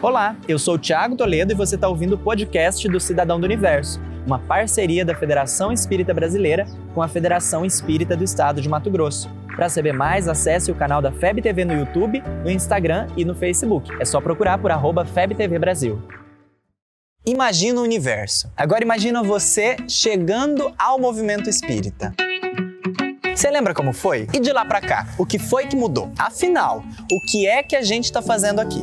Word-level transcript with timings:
Olá, 0.00 0.36
eu 0.46 0.60
sou 0.60 0.74
o 0.76 0.78
Thiago 0.78 1.16
Toledo 1.16 1.52
e 1.52 1.56
você 1.56 1.74
está 1.74 1.88
ouvindo 1.88 2.12
o 2.12 2.18
podcast 2.18 2.88
do 2.88 3.00
Cidadão 3.00 3.40
do 3.40 3.44
Universo, 3.44 4.00
uma 4.24 4.38
parceria 4.38 5.04
da 5.04 5.12
Federação 5.12 5.72
Espírita 5.72 6.14
Brasileira 6.14 6.68
com 6.94 7.02
a 7.02 7.08
Federação 7.08 7.64
Espírita 7.64 8.16
do 8.16 8.22
Estado 8.22 8.60
de 8.60 8.68
Mato 8.68 8.92
Grosso. 8.92 9.28
Para 9.56 9.68
saber 9.68 9.92
mais, 9.92 10.28
acesse 10.28 10.70
o 10.70 10.74
canal 10.76 11.02
da 11.02 11.10
FEB 11.10 11.42
TV 11.42 11.64
no 11.64 11.72
YouTube, 11.72 12.22
no 12.44 12.50
Instagram 12.50 13.08
e 13.16 13.24
no 13.24 13.34
Facebook. 13.34 13.90
É 13.98 14.04
só 14.04 14.20
procurar 14.20 14.58
por 14.58 14.70
arroba 14.70 15.04
FebTV 15.04 15.58
Brasil. 15.58 16.00
Imagina 17.26 17.80
o 17.80 17.82
universo. 17.82 18.52
Agora 18.56 18.84
imagina 18.84 19.20
você 19.24 19.76
chegando 19.88 20.72
ao 20.78 21.00
movimento 21.00 21.50
espírita. 21.50 22.14
Você 23.34 23.50
lembra 23.50 23.74
como 23.74 23.92
foi? 23.92 24.28
E 24.32 24.38
de 24.38 24.52
lá 24.52 24.64
para 24.64 24.80
cá, 24.80 25.08
o 25.18 25.26
que 25.26 25.40
foi 25.40 25.66
que 25.66 25.74
mudou? 25.74 26.12
Afinal, 26.16 26.84
o 27.10 27.20
que 27.20 27.48
é 27.48 27.64
que 27.64 27.74
a 27.74 27.82
gente 27.82 28.04
está 28.04 28.22
fazendo 28.22 28.60
aqui? 28.60 28.80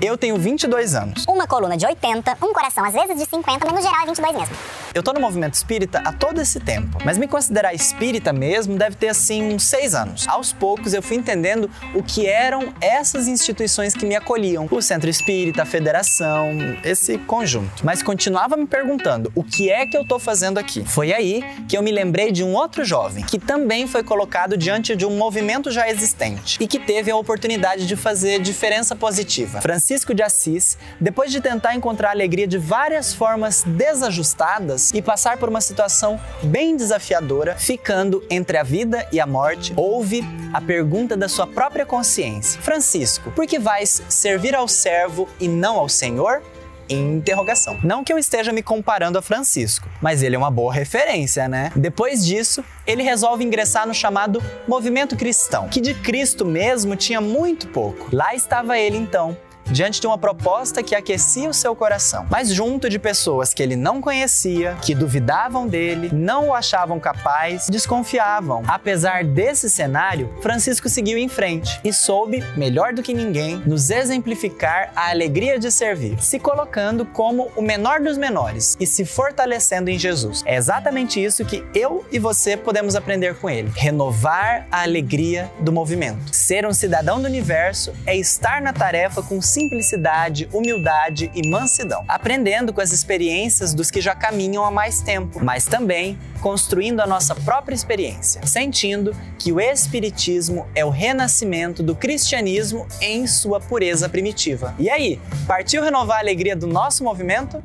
Eu 0.00 0.16
tenho 0.16 0.36
22 0.36 0.94
anos. 0.94 1.24
Uma 1.28 1.46
coluna 1.46 1.76
de 1.76 1.84
80, 1.84 2.38
um 2.40 2.52
coração 2.52 2.84
às 2.84 2.94
vezes 2.94 3.16
de 3.16 3.24
50, 3.28 3.66
mas 3.66 3.74
no 3.74 3.82
geral 3.82 4.02
é 4.02 4.06
22 4.06 4.36
mesmo. 4.36 4.56
Eu 4.94 5.02
tô 5.02 5.12
no 5.12 5.20
movimento 5.20 5.54
espírita 5.54 6.00
há 6.04 6.12
todo 6.12 6.40
esse 6.40 6.60
tempo, 6.60 6.98
mas 7.04 7.18
me 7.18 7.26
considerar 7.26 7.74
espírita 7.74 8.32
mesmo 8.32 8.76
deve 8.76 8.96
ter 8.96 9.08
assim 9.08 9.54
uns 9.54 9.64
seis 9.64 9.94
anos. 9.94 10.26
Aos 10.28 10.52
poucos 10.52 10.94
eu 10.94 11.02
fui 11.02 11.16
entendendo 11.16 11.68
o 11.94 12.02
que 12.02 12.26
eram 12.26 12.72
essas 12.80 13.26
instituições 13.26 13.92
que 13.92 14.06
me 14.06 14.14
acolhiam: 14.14 14.68
o 14.70 14.80
Centro 14.80 15.10
Espírita, 15.10 15.62
a 15.62 15.66
Federação, 15.66 16.50
esse 16.84 17.18
conjunto. 17.18 17.84
Mas 17.84 18.02
continuava 18.02 18.56
me 18.56 18.66
perguntando 18.66 19.32
o 19.34 19.42
que 19.42 19.68
é 19.70 19.84
que 19.86 19.96
eu 19.96 20.06
tô 20.06 20.18
fazendo 20.18 20.58
aqui. 20.58 20.84
Foi 20.84 21.12
aí 21.12 21.44
que 21.68 21.76
eu 21.76 21.82
me 21.82 21.90
lembrei 21.90 22.30
de 22.30 22.44
um 22.44 22.54
outro 22.54 22.84
jovem 22.84 23.24
que 23.24 23.38
também 23.38 23.86
foi 23.86 24.04
colocado 24.04 24.56
diante 24.56 24.94
de 24.94 25.04
um 25.04 25.16
movimento 25.16 25.70
já 25.70 25.88
existente 25.88 26.56
e 26.60 26.66
que 26.66 26.78
teve 26.78 27.10
a 27.10 27.16
oportunidade 27.16 27.86
de 27.86 27.96
fazer 27.96 28.40
diferença 28.40 28.94
positiva. 28.94 29.60
Francisco 29.88 30.12
de 30.12 30.22
Assis, 30.22 30.76
depois 31.00 31.32
de 31.32 31.40
tentar 31.40 31.74
encontrar 31.74 32.10
alegria 32.10 32.46
de 32.46 32.58
várias 32.58 33.14
formas 33.14 33.62
desajustadas, 33.62 34.92
e 34.92 35.00
passar 35.00 35.38
por 35.38 35.48
uma 35.48 35.62
situação 35.62 36.20
bem 36.42 36.76
desafiadora, 36.76 37.56
ficando 37.56 38.22
entre 38.28 38.58
a 38.58 38.62
vida 38.62 39.08
e 39.10 39.18
a 39.18 39.26
morte, 39.26 39.72
ouve 39.74 40.22
a 40.52 40.60
pergunta 40.60 41.16
da 41.16 41.26
sua 41.26 41.46
própria 41.46 41.86
consciência: 41.86 42.60
Francisco, 42.60 43.30
por 43.30 43.46
que 43.46 43.58
vais 43.58 44.02
servir 44.10 44.54
ao 44.54 44.68
servo 44.68 45.26
e 45.40 45.48
não 45.48 45.78
ao 45.78 45.88
Senhor? 45.88 46.42
interrogação. 46.90 47.78
Não 47.84 48.02
que 48.02 48.10
eu 48.10 48.18
esteja 48.18 48.50
me 48.50 48.62
comparando 48.62 49.18
a 49.18 49.22
Francisco, 49.22 49.86
mas 50.00 50.22
ele 50.22 50.36
é 50.36 50.38
uma 50.38 50.50
boa 50.50 50.72
referência, 50.72 51.46
né? 51.46 51.70
Depois 51.76 52.24
disso, 52.24 52.64
ele 52.86 53.02
resolve 53.02 53.44
ingressar 53.44 53.86
no 53.86 53.92
chamado 53.92 54.42
movimento 54.66 55.14
cristão, 55.14 55.68
que 55.68 55.82
de 55.82 55.92
Cristo 55.92 56.46
mesmo 56.46 56.96
tinha 56.96 57.20
muito 57.20 57.68
pouco. 57.68 58.08
Lá 58.10 58.34
estava 58.34 58.78
ele 58.78 58.96
então, 58.96 59.36
diante 59.70 60.00
de 60.00 60.06
uma 60.06 60.18
proposta 60.18 60.82
que 60.82 60.94
aquecia 60.94 61.48
o 61.48 61.54
seu 61.54 61.74
coração, 61.74 62.26
mas 62.30 62.48
junto 62.48 62.88
de 62.88 62.98
pessoas 62.98 63.52
que 63.52 63.62
ele 63.62 63.76
não 63.76 64.00
conhecia, 64.00 64.76
que 64.82 64.94
duvidavam 64.94 65.66
dele, 65.66 66.10
não 66.12 66.48
o 66.48 66.54
achavam 66.54 66.98
capaz, 66.98 67.66
desconfiavam. 67.68 68.62
Apesar 68.66 69.24
desse 69.24 69.68
cenário, 69.70 70.32
Francisco 70.40 70.88
seguiu 70.88 71.18
em 71.18 71.28
frente 71.28 71.80
e 71.84 71.92
soube, 71.92 72.42
melhor 72.56 72.92
do 72.92 73.02
que 73.02 73.14
ninguém, 73.14 73.56
nos 73.66 73.90
exemplificar 73.90 74.92
a 74.94 75.10
alegria 75.10 75.58
de 75.58 75.70
servir, 75.70 76.20
se 76.22 76.38
colocando 76.38 77.04
como 77.04 77.50
o 77.56 77.62
menor 77.62 78.00
dos 78.00 78.16
menores 78.16 78.76
e 78.80 78.86
se 78.86 79.04
fortalecendo 79.04 79.90
em 79.90 79.98
Jesus. 79.98 80.42
É 80.46 80.56
exatamente 80.56 81.22
isso 81.22 81.44
que 81.44 81.64
eu 81.74 82.04
e 82.10 82.18
você 82.18 82.56
podemos 82.56 82.96
aprender 82.96 83.34
com 83.36 83.48
ele: 83.48 83.70
renovar 83.74 84.66
a 84.70 84.82
alegria 84.82 85.50
do 85.60 85.72
movimento. 85.72 86.34
Ser 86.34 86.66
um 86.66 86.72
cidadão 86.72 87.20
do 87.20 87.26
universo 87.26 87.92
é 88.06 88.16
estar 88.16 88.60
na 88.60 88.72
tarefa 88.72 89.22
com 89.22 89.40
simplicidade, 89.58 90.48
humildade 90.52 91.32
e 91.34 91.48
mansidão, 91.48 92.04
aprendendo 92.06 92.72
com 92.72 92.80
as 92.80 92.92
experiências 92.92 93.74
dos 93.74 93.90
que 93.90 94.00
já 94.00 94.14
caminham 94.14 94.64
há 94.64 94.70
mais 94.70 95.02
tempo, 95.02 95.44
mas 95.44 95.66
também 95.66 96.16
construindo 96.40 97.00
a 97.00 97.06
nossa 97.08 97.34
própria 97.34 97.74
experiência, 97.74 98.46
sentindo 98.46 99.12
que 99.36 99.50
o 99.50 99.58
Espiritismo 99.58 100.68
é 100.76 100.84
o 100.84 100.90
renascimento 100.90 101.82
do 101.82 101.96
cristianismo 101.96 102.86
em 103.00 103.26
sua 103.26 103.58
pureza 103.58 104.08
primitiva. 104.08 104.76
E 104.78 104.88
aí, 104.88 105.20
partiu 105.44 105.82
renovar 105.82 106.18
a 106.18 106.20
alegria 106.20 106.54
do 106.54 106.68
nosso 106.68 107.02
movimento? 107.02 107.60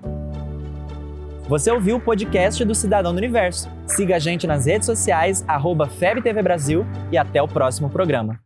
Você 1.48 1.70
ouviu 1.70 1.98
o 1.98 2.00
podcast 2.00 2.66
do 2.66 2.74
Cidadão 2.74 3.14
do 3.14 3.18
Universo. 3.20 3.70
Siga 3.86 4.16
a 4.16 4.20
gente 4.20 4.48
nas 4.48 4.66
redes 4.66 4.88
sociais, 4.88 5.44
arroba 5.48 5.88
FebTV 5.88 6.42
Brasil 6.42 6.86
e 7.12 7.18
até 7.18 7.40
o 7.40 7.48
próximo 7.48 7.88
programa. 7.88 8.40